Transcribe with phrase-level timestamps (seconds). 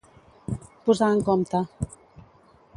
[0.87, 1.63] Posar en compte.